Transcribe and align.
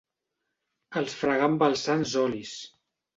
Els 1.01 1.13
fregà 1.19 1.45
amb 1.49 1.65
els 1.65 1.83
sants 1.89 2.15
olis. 2.23 2.55